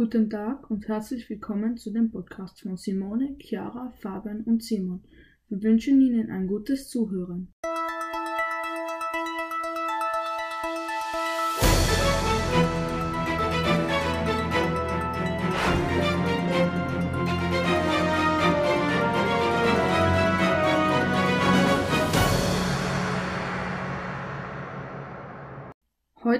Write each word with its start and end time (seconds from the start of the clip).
Guten 0.00 0.30
Tag 0.30 0.70
und 0.70 0.88
herzlich 0.88 1.28
willkommen 1.28 1.76
zu 1.76 1.90
dem 1.92 2.10
Podcast 2.10 2.62
von 2.62 2.78
Simone, 2.78 3.36
Chiara, 3.38 3.92
Fabian 4.00 4.40
und 4.44 4.64
Simon. 4.64 5.02
Wir 5.50 5.62
wünschen 5.62 6.00
Ihnen 6.00 6.30
ein 6.30 6.46
gutes 6.46 6.88
Zuhören. 6.88 7.52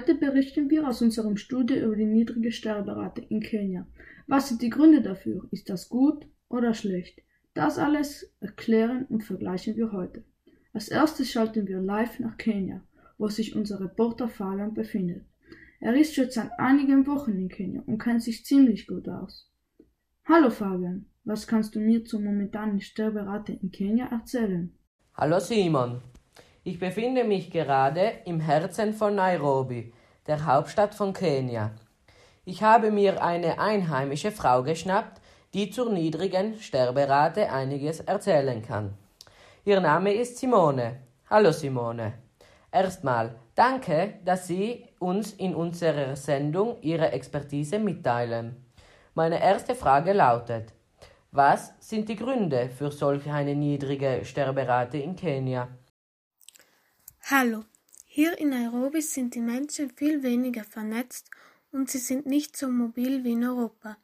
Heute 0.01 0.15
berichten 0.15 0.71
wir 0.71 0.87
aus 0.87 1.03
unserem 1.03 1.37
Studie 1.37 1.77
über 1.77 1.95
die 1.95 2.07
niedrige 2.07 2.51
Sterberate 2.51 3.21
in 3.21 3.39
Kenia. 3.39 3.85
Was 4.25 4.49
sind 4.49 4.63
die 4.63 4.71
Gründe 4.71 5.03
dafür? 5.03 5.47
Ist 5.51 5.69
das 5.69 5.89
gut 5.89 6.25
oder 6.49 6.73
schlecht? 6.73 7.21
Das 7.53 7.77
alles 7.77 8.33
erklären 8.39 9.05
und 9.09 9.23
vergleichen 9.23 9.75
wir 9.75 9.91
heute. 9.91 10.23
Als 10.73 10.87
erstes 10.87 11.29
schalten 11.29 11.67
wir 11.67 11.79
live 11.79 12.19
nach 12.19 12.35
Kenia, 12.37 12.81
wo 13.19 13.27
sich 13.27 13.55
unser 13.55 13.79
Reporter 13.79 14.27
Fabian 14.27 14.73
befindet. 14.73 15.23
Er 15.79 15.93
ist 15.93 16.15
schon 16.15 16.31
seit 16.31 16.49
einigen 16.57 17.05
Wochen 17.05 17.33
in 17.33 17.49
Kenia 17.49 17.83
und 17.85 17.99
kennt 17.99 18.23
sich 18.23 18.43
ziemlich 18.43 18.87
gut 18.87 19.07
aus. 19.07 19.51
Hallo 20.25 20.49
Fabian, 20.49 21.05
was 21.25 21.45
kannst 21.45 21.75
du 21.75 21.79
mir 21.79 22.03
zur 22.05 22.21
momentanen 22.21 22.81
Sterberate 22.81 23.53
in 23.53 23.69
Kenia 23.69 24.07
erzählen? 24.07 24.73
Hallo 25.13 25.39
Simon, 25.39 26.01
ich 26.63 26.77
befinde 26.77 27.23
mich 27.23 27.49
gerade 27.49 28.11
im 28.25 28.39
Herzen 28.39 28.93
von 28.93 29.15
Nairobi, 29.15 29.93
der 30.27 30.45
Hauptstadt 30.45 30.93
von 30.93 31.11
Kenia. 31.11 31.71
Ich 32.45 32.61
habe 32.61 32.91
mir 32.91 33.23
eine 33.23 33.59
einheimische 33.59 34.31
Frau 34.31 34.61
geschnappt, 34.61 35.21
die 35.55 35.71
zur 35.71 35.91
niedrigen 35.91 36.59
Sterberate 36.59 37.51
einiges 37.51 38.01
erzählen 38.01 38.61
kann. 38.61 38.93
Ihr 39.65 39.79
Name 39.79 40.13
ist 40.13 40.37
Simone. 40.37 40.97
Hallo 41.29 41.51
Simone. 41.51 42.13
Erstmal 42.71 43.35
danke, 43.55 44.13
dass 44.23 44.47
Sie 44.47 44.85
uns 44.99 45.33
in 45.33 45.55
unserer 45.55 46.15
Sendung 46.15 46.77
Ihre 46.81 47.11
Expertise 47.11 47.79
mitteilen. 47.79 48.63
Meine 49.15 49.41
erste 49.41 49.73
Frage 49.73 50.13
lautet, 50.13 50.73
was 51.31 51.73
sind 51.79 52.07
die 52.07 52.15
Gründe 52.15 52.69
für 52.69 52.91
solch 52.91 53.29
eine 53.29 53.55
niedrige 53.55 54.21
Sterberate 54.23 54.99
in 54.99 55.15
Kenia? 55.15 55.67
Hallo, 57.33 57.63
hier 58.07 58.37
in 58.39 58.49
Nairobi 58.49 59.01
sind 59.01 59.35
die 59.35 59.39
Menschen 59.39 59.89
viel 59.89 60.21
weniger 60.21 60.65
vernetzt 60.65 61.31
und 61.71 61.89
sie 61.89 61.97
sind 61.97 62.25
nicht 62.25 62.57
so 62.57 62.67
mobil 62.67 63.23
wie 63.23 63.31
in 63.31 63.45
Europa. 63.45 63.97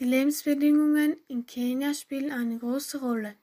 Die 0.00 0.04
Lebensbedingungen 0.04 1.16
in 1.28 1.46
Kenia 1.46 1.94
spielen 1.94 2.32
eine 2.32 2.58
große 2.58 2.98
Rolle, 2.98 3.36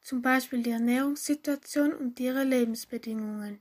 zum 0.00 0.22
Beispiel 0.22 0.62
die 0.62 0.70
Ernährungssituation 0.70 1.92
und 1.92 2.18
ihre 2.18 2.44
Lebensbedingungen. 2.44 3.58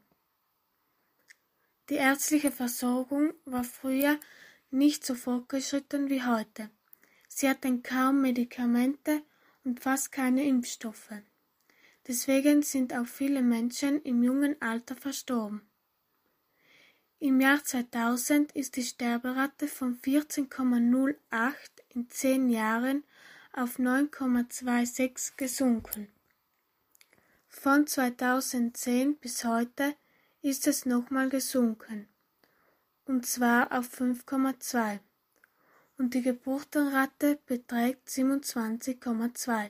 Die 1.89 1.95
ärztliche 1.95 2.52
Versorgung 2.52 3.34
war 3.44 3.66
früher 3.66 4.17
nicht 4.72 5.06
so 5.06 5.14
fortgeschritten 5.14 6.09
wie 6.09 6.23
heute. 6.23 6.70
Sie 7.28 7.50
hatten 7.50 7.84
kaum 7.84 8.22
Medikamente 8.22 9.23
und 9.66 9.81
fast 9.81 10.14
keine 10.14 10.45
Impfstoffe. 10.45 11.22
Deswegen 12.07 12.63
sind 12.63 12.93
auch 12.93 13.07
viele 13.07 13.41
Menschen 13.41 14.01
im 14.01 14.23
jungen 14.23 14.61
Alter 14.61 14.95
verstorben. 14.95 15.61
Im 17.19 17.39
Jahr 17.39 17.63
2000 17.63 18.51
ist 18.51 18.75
die 18.75 18.83
Sterberate 18.83 19.69
von 19.69 19.97
14,08 20.01 21.53
in 21.89 22.09
zehn 22.09 22.49
Jahren 22.49 23.03
auf 23.53 23.79
9,26 23.79 25.37
gesunken. 25.37 26.09
Von 27.47 27.87
2010 27.87 29.15
bis 29.15 29.45
heute 29.45 29.95
ist 30.42 30.67
es 30.67 30.86
nochmal 30.86 31.30
gesunken, 31.30 32.09
und 33.05 33.25
zwar 33.25 33.71
auf 33.71 33.87
5,2, 33.97 34.99
und 35.97 36.15
die 36.15 36.23
Geburtenrate 36.23 37.39
beträgt 37.45 38.09
27,2. 38.09 39.69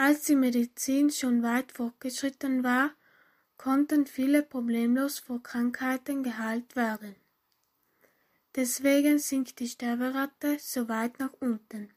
Als 0.00 0.22
die 0.26 0.36
Medizin 0.36 1.10
schon 1.10 1.42
weit 1.42 1.72
fortgeschritten 1.72 2.62
war, 2.62 2.92
konnten 3.56 4.06
viele 4.06 4.44
problemlos 4.44 5.18
vor 5.18 5.42
Krankheiten 5.42 6.22
geheilt 6.22 6.76
werden. 6.76 7.16
Deswegen 8.54 9.18
sinkt 9.18 9.58
die 9.58 9.66
Sterberate 9.66 10.58
so 10.60 10.88
weit 10.88 11.18
nach 11.18 11.32
unten. 11.40 11.90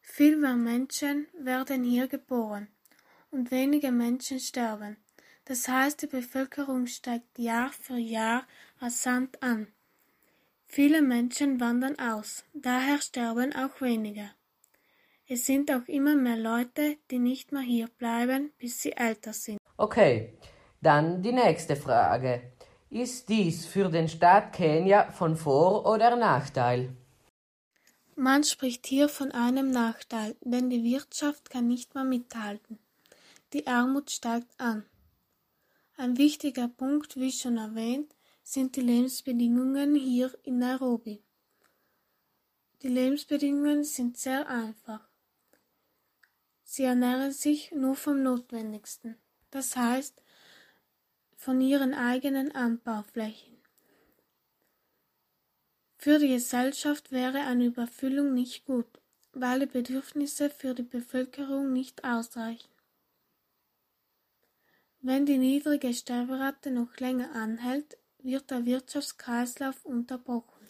Viel 0.00 0.38
mehr 0.38 0.56
Menschen 0.56 1.26
werden 1.34 1.84
hier 1.84 2.08
geboren 2.08 2.68
und 3.30 3.50
wenige 3.50 3.92
Menschen 3.92 4.40
sterben. 4.40 4.96
Das 5.44 5.68
heißt, 5.68 6.00
die 6.00 6.06
Bevölkerung 6.06 6.86
steigt 6.86 7.38
Jahr 7.38 7.72
für 7.72 7.98
Jahr 7.98 8.46
rasant 8.80 9.42
an. 9.42 9.66
Viele 10.64 11.02
Menschen 11.02 11.60
wandern 11.60 11.98
aus, 11.98 12.44
daher 12.54 13.02
sterben 13.02 13.54
auch 13.54 13.82
weniger. 13.82 14.30
Es 15.34 15.46
sind 15.46 15.70
auch 15.70 15.88
immer 15.88 16.14
mehr 16.14 16.36
Leute, 16.36 16.98
die 17.10 17.18
nicht 17.18 17.52
mehr 17.52 17.62
hier 17.62 17.88
bleiben, 17.96 18.52
bis 18.58 18.82
sie 18.82 18.92
älter 18.92 19.32
sind. 19.32 19.56
Okay, 19.78 20.34
dann 20.82 21.22
die 21.22 21.32
nächste 21.32 21.74
Frage. 21.74 22.52
Ist 22.90 23.30
dies 23.30 23.64
für 23.64 23.88
den 23.88 24.08
Staat 24.08 24.52
Kenia 24.52 25.10
von 25.10 25.34
Vor- 25.34 25.86
oder 25.86 26.16
Nachteil? 26.16 26.94
Man 28.14 28.44
spricht 28.44 28.86
hier 28.86 29.08
von 29.08 29.32
einem 29.32 29.70
Nachteil, 29.70 30.36
denn 30.42 30.68
die 30.68 30.84
Wirtschaft 30.84 31.48
kann 31.48 31.66
nicht 31.66 31.94
mehr 31.94 32.04
mithalten. 32.04 32.78
Die 33.54 33.66
Armut 33.66 34.10
steigt 34.10 34.52
an. 34.60 34.84
Ein 35.96 36.18
wichtiger 36.18 36.68
Punkt, 36.68 37.16
wie 37.16 37.32
schon 37.32 37.56
erwähnt, 37.56 38.14
sind 38.42 38.76
die 38.76 38.82
Lebensbedingungen 38.82 39.94
hier 39.94 40.30
in 40.42 40.58
Nairobi. 40.58 41.22
Die 42.82 42.88
Lebensbedingungen 42.88 43.84
sind 43.84 44.18
sehr 44.18 44.46
einfach. 44.46 45.11
Sie 46.64 46.84
ernähren 46.84 47.32
sich 47.32 47.72
nur 47.72 47.96
vom 47.96 48.22
Notwendigsten, 48.22 49.16
das 49.50 49.76
heißt 49.76 50.22
von 51.36 51.60
ihren 51.60 51.92
eigenen 51.92 52.52
Anbauflächen. 52.54 53.56
Für 55.98 56.18
die 56.18 56.28
Gesellschaft 56.28 57.12
wäre 57.12 57.40
eine 57.40 57.66
Überfüllung 57.66 58.34
nicht 58.34 58.64
gut, 58.64 58.86
weil 59.32 59.60
die 59.60 59.66
Bedürfnisse 59.66 60.50
für 60.50 60.74
die 60.74 60.82
Bevölkerung 60.82 61.72
nicht 61.72 62.04
ausreichen. 62.04 62.68
Wenn 65.00 65.26
die 65.26 65.38
niedrige 65.38 65.92
Sterberate 65.92 66.70
noch 66.70 66.96
länger 66.98 67.32
anhält, 67.34 67.98
wird 68.18 68.50
der 68.50 68.64
Wirtschaftskreislauf 68.66 69.84
unterbrochen. 69.84 70.68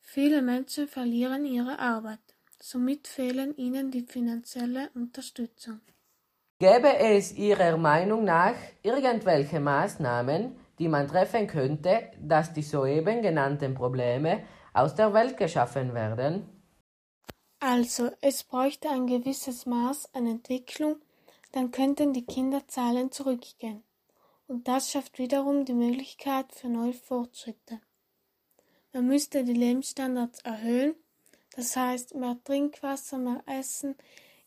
Viele 0.00 0.40
Menschen 0.40 0.86
verlieren 0.86 1.44
ihre 1.44 1.78
Arbeit. 1.78 2.25
Somit 2.68 3.06
fehlen 3.06 3.56
ihnen 3.56 3.92
die 3.92 4.02
finanzielle 4.02 4.90
Unterstützung. 4.96 5.80
Gäbe 6.58 6.98
es 6.98 7.32
Ihrer 7.32 7.76
Meinung 7.76 8.24
nach 8.24 8.56
irgendwelche 8.82 9.60
Maßnahmen, 9.60 10.58
die 10.80 10.88
man 10.88 11.06
treffen 11.06 11.46
könnte, 11.46 12.10
dass 12.20 12.52
die 12.52 12.64
soeben 12.64 13.22
genannten 13.22 13.72
Probleme 13.74 14.42
aus 14.74 14.96
der 14.96 15.14
Welt 15.14 15.36
geschaffen 15.36 15.94
werden? 15.94 16.48
Also, 17.60 18.10
es 18.20 18.42
bräuchte 18.42 18.90
ein 18.90 19.06
gewisses 19.06 19.64
Maß 19.64 20.12
an 20.12 20.26
Entwicklung, 20.26 20.96
dann 21.52 21.70
könnten 21.70 22.14
die 22.14 22.26
Kinderzahlen 22.26 23.12
zurückgehen. 23.12 23.84
Und 24.48 24.66
das 24.66 24.90
schafft 24.90 25.20
wiederum 25.20 25.66
die 25.66 25.72
Möglichkeit 25.72 26.52
für 26.52 26.68
neue 26.68 26.94
Fortschritte. 26.94 27.80
Man 28.92 29.06
müsste 29.06 29.44
die 29.44 29.52
Lebensstandards 29.52 30.40
erhöhen 30.40 30.96
das 31.56 31.74
heißt, 31.74 32.14
mehr 32.14 32.38
Trinkwasser, 32.44 33.18
mehr 33.18 33.42
Essen, 33.46 33.96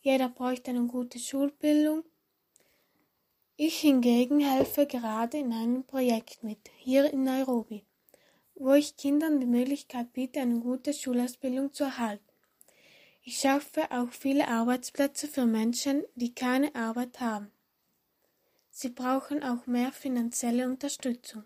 jeder 0.02 0.30
bräuchte 0.30 0.72
eine 0.72 0.86
gute 0.86 1.20
Schulbildung. 1.20 2.04
Ich 3.58 3.80
hingegen 3.80 4.40
helfe 4.40 4.86
gerade 4.86 5.40
in 5.40 5.52
einem 5.52 5.84
Projekt 5.84 6.44
mit, 6.44 6.70
hier 6.78 7.12
in 7.12 7.24
Nairobi, 7.24 7.84
wo 8.56 8.74
ich 8.74 8.96
Kindern 8.96 9.40
die 9.40 9.48
Möglichkeit 9.48 10.14
biete, 10.14 10.40
eine 10.40 10.60
gute 10.60 10.94
Schulausbildung 10.94 11.74
zu 11.74 11.86
erhalten. 11.86 12.24
Ich 13.24 13.40
schaffe 13.40 13.92
auch 13.92 14.12
viele 14.12 14.48
Arbeitsplätze 14.48 15.28
für 15.28 15.46
Menschen, 15.46 16.04
die 16.16 16.34
keine 16.34 16.74
Arbeit 16.76 17.20
haben. 17.20 17.52
Sie 18.70 18.90
brauchen 18.90 19.44
auch 19.44 19.66
mehr 19.68 19.92
finanzielle 19.92 20.66
Unterstützung. 20.66 21.44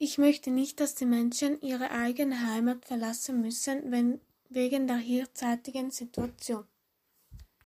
Ich 0.00 0.16
möchte 0.16 0.52
nicht, 0.52 0.78
dass 0.78 0.94
die 0.94 1.06
Menschen 1.06 1.60
ihre 1.60 1.90
eigene 1.90 2.46
Heimat 2.46 2.84
verlassen 2.84 3.40
müssen, 3.40 3.90
wenn, 3.90 4.20
wegen 4.48 4.86
der 4.86 4.98
derzeitigen 4.98 5.90
Situation. 5.90 6.64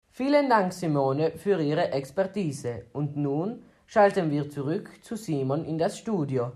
Vielen 0.09 0.49
Dank, 0.49 0.73
Simone, 0.73 1.33
für 1.37 1.61
Ihre 1.61 1.91
Expertise. 1.91 2.87
Und 2.93 3.15
nun 3.15 3.61
schalten 3.85 4.31
wir 4.31 4.49
zurück 4.49 4.89
zu 5.03 5.15
Simon 5.15 5.65
in 5.65 5.77
das 5.77 5.99
Studio. 5.99 6.53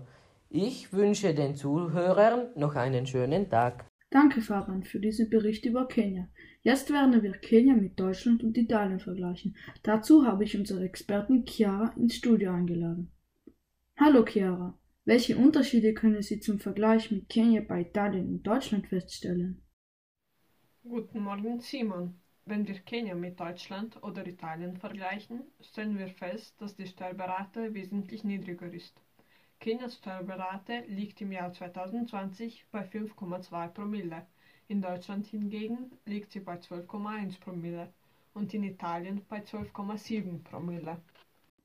Ich 0.48 0.92
wünsche 0.92 1.34
den 1.34 1.54
Zuhörern 1.54 2.48
noch 2.56 2.74
einen 2.74 3.06
schönen 3.06 3.48
Tag. 3.48 3.84
Danke, 4.10 4.40
Fabian, 4.40 4.82
für 4.82 4.98
diesen 4.98 5.30
Bericht 5.30 5.64
über 5.66 5.86
Kenia. 5.86 6.26
Jetzt 6.62 6.92
werden 6.92 7.22
wir 7.22 7.32
Kenia 7.32 7.74
mit 7.74 8.00
Deutschland 8.00 8.42
und 8.42 8.58
Italien 8.58 8.98
vergleichen. 8.98 9.54
Dazu 9.84 10.26
habe 10.26 10.42
ich 10.42 10.58
unsere 10.58 10.82
Expertin 10.82 11.46
Chiara 11.46 11.92
ins 11.96 12.16
Studio 12.16 12.50
eingeladen. 12.50 13.12
Hallo 13.96 14.24
Chiara, 14.24 14.79
welche 15.04 15.36
Unterschiede 15.36 15.94
können 15.94 16.22
Sie 16.22 16.40
zum 16.40 16.58
Vergleich 16.58 17.10
mit 17.10 17.28
Kenia 17.28 17.62
bei 17.62 17.80
Italien 17.80 18.28
und 18.28 18.46
Deutschland 18.46 18.86
feststellen? 18.86 19.62
Guten 20.82 21.20
Morgen, 21.20 21.60
Simon. 21.60 22.20
Wenn 22.44 22.66
wir 22.66 22.78
Kenia 22.80 23.14
mit 23.14 23.38
Deutschland 23.38 24.02
oder 24.02 24.26
Italien 24.26 24.76
vergleichen, 24.76 25.42
stellen 25.60 25.98
wir 25.98 26.08
fest, 26.08 26.60
dass 26.60 26.74
die 26.74 26.86
Sterberate 26.86 27.74
wesentlich 27.74 28.24
niedriger 28.24 28.72
ist. 28.72 29.00
Kenias 29.60 29.96
Sterberate 29.96 30.84
liegt 30.88 31.20
im 31.20 31.32
Jahr 31.32 31.52
2020 31.52 32.66
bei 32.70 32.80
5,2 32.80 33.68
Promille, 33.68 34.26
in 34.68 34.80
Deutschland 34.80 35.26
hingegen 35.26 35.90
liegt 36.06 36.32
sie 36.32 36.40
bei 36.40 36.54
12,1 36.54 37.40
Promille 37.40 37.92
und 38.34 38.54
in 38.54 38.62
Italien 38.62 39.20
bei 39.28 39.40
12,7 39.40 40.44
Promille. 40.44 40.96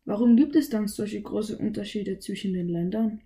Warum 0.07 0.35
gibt 0.35 0.55
es 0.55 0.69
dann 0.69 0.87
solche 0.87 1.19
große 1.19 1.57
Unterschiede 1.57 2.19
zwischen 2.19 2.53
den 2.53 2.69
Ländern? 2.69 3.21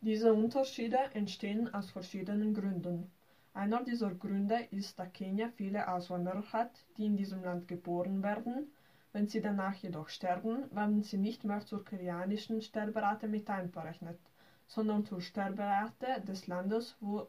Diese 0.00 0.34
Unterschiede 0.34 0.98
entstehen 1.14 1.72
aus 1.72 1.92
verschiedenen 1.92 2.54
Gründen. 2.54 3.12
Einer 3.54 3.84
dieser 3.84 4.12
Gründe 4.12 4.66
ist, 4.72 4.98
dass 4.98 5.12
Kenia 5.12 5.48
viele 5.54 5.86
Auswanderer 5.86 6.52
hat, 6.52 6.72
die 6.96 7.06
in 7.06 7.16
diesem 7.16 7.44
Land 7.44 7.68
geboren 7.68 8.20
werden. 8.24 8.72
Wenn 9.12 9.28
sie 9.28 9.40
danach 9.40 9.74
jedoch 9.76 10.08
sterben, 10.08 10.64
werden 10.74 11.04
sie 11.04 11.18
nicht 11.18 11.44
mehr 11.44 11.64
zur 11.64 11.84
kenianischen 11.84 12.62
Sterberate 12.62 13.28
mit 13.28 13.48
einberechnet, 13.48 14.18
sondern 14.66 15.04
zur 15.04 15.20
Sterberate 15.20 16.20
des 16.26 16.48
Landes, 16.48 16.96
wo 16.98 17.28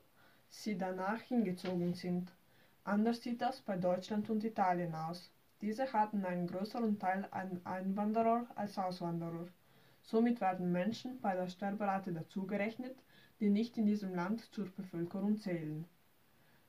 sie 0.49 0.79
danach 0.79 1.21
hingezogen 1.21 1.93
sind. 1.93 2.31
Anders 2.83 3.21
sieht 3.21 3.39
das 3.39 3.61
bei 3.61 3.77
Deutschland 3.77 4.31
und 4.31 4.43
Italien 4.43 4.95
aus. 4.95 5.29
Diese 5.63 5.93
haben 5.93 6.25
einen 6.25 6.45
größeren 6.45 6.99
Teil 6.99 7.25
an 7.31 7.61
Einwanderer 7.63 8.47
als 8.53 8.77
Auswanderer. 8.77 9.47
Somit 10.01 10.41
werden 10.41 10.73
Menschen 10.73 11.21
bei 11.21 11.35
der 11.35 11.47
Sterberate 11.47 12.11
dazugerechnet, 12.11 13.01
die 13.39 13.49
nicht 13.49 13.77
in 13.77 13.85
diesem 13.85 14.13
Land 14.13 14.41
zur 14.53 14.65
Bevölkerung 14.65 15.37
zählen. 15.37 15.85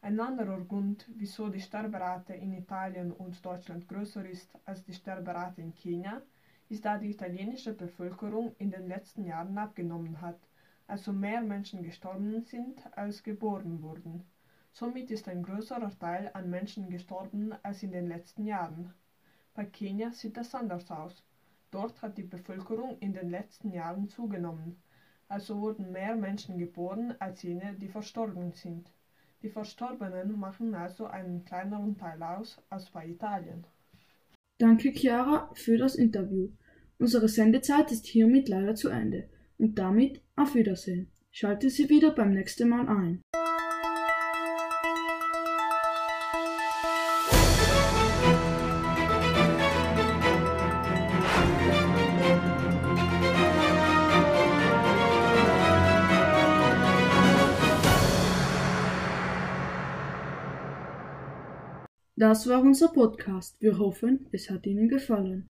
Ein 0.00 0.20
anderer 0.20 0.60
Grund, 0.60 1.10
wieso 1.16 1.48
die 1.48 1.58
Sterberate 1.58 2.34
in 2.34 2.52
Italien 2.52 3.10
und 3.10 3.44
Deutschland 3.44 3.88
größer 3.88 4.24
ist 4.26 4.56
als 4.64 4.84
die 4.84 4.92
Sterberate 4.92 5.60
in 5.60 5.74
Kenia, 5.74 6.22
ist, 6.68 6.84
da 6.84 6.96
die 6.96 7.10
italienische 7.10 7.72
Bevölkerung 7.72 8.54
in 8.58 8.70
den 8.70 8.86
letzten 8.86 9.24
Jahren 9.24 9.58
abgenommen 9.58 10.20
hat, 10.20 10.38
also 10.86 11.12
mehr 11.12 11.40
Menschen 11.40 11.82
gestorben 11.82 12.42
sind, 12.42 12.80
als 12.96 13.24
geboren 13.24 13.82
wurden. 13.82 14.22
Somit 14.76 15.12
ist 15.12 15.28
ein 15.28 15.44
größerer 15.44 15.96
Teil 16.00 16.32
an 16.34 16.50
Menschen 16.50 16.90
gestorben 16.90 17.54
als 17.62 17.84
in 17.84 17.92
den 17.92 18.08
letzten 18.08 18.44
Jahren. 18.44 18.92
Bei 19.54 19.64
Kenia 19.64 20.10
sieht 20.10 20.36
das 20.36 20.52
anders 20.52 20.90
aus. 20.90 21.22
Dort 21.70 22.02
hat 22.02 22.18
die 22.18 22.24
Bevölkerung 22.24 22.98
in 22.98 23.12
den 23.12 23.30
letzten 23.30 23.70
Jahren 23.70 24.08
zugenommen, 24.08 24.82
also 25.28 25.60
wurden 25.60 25.92
mehr 25.92 26.16
Menschen 26.16 26.58
geboren 26.58 27.14
als 27.20 27.44
jene, 27.44 27.74
die 27.74 27.86
verstorben 27.86 28.50
sind. 28.52 28.90
Die 29.42 29.48
Verstorbenen 29.48 30.36
machen 30.40 30.74
also 30.74 31.06
einen 31.06 31.44
kleineren 31.44 31.96
Teil 31.96 32.20
aus 32.20 32.60
als 32.68 32.90
bei 32.90 33.06
Italien. 33.06 33.64
Danke, 34.58 34.90
Chiara, 34.90 35.52
für 35.54 35.78
das 35.78 35.94
Interview. 35.94 36.48
Unsere 36.98 37.28
Sendezeit 37.28 37.92
ist 37.92 38.06
hiermit 38.06 38.48
leider 38.48 38.74
zu 38.74 38.88
Ende. 38.88 39.28
Und 39.56 39.78
damit 39.78 40.20
auf 40.34 40.56
Wiedersehen. 40.56 41.12
Schalte 41.30 41.70
Sie 41.70 41.88
wieder 41.88 42.10
beim 42.10 42.32
nächsten 42.32 42.68
Mal 42.68 42.88
ein. 42.88 43.22
Das 62.26 62.48
war 62.48 62.62
unser 62.62 62.88
Podcast. 62.88 63.54
Wir 63.60 63.76
hoffen, 63.76 64.28
es 64.32 64.48
hat 64.48 64.64
Ihnen 64.64 64.88
gefallen. 64.88 65.42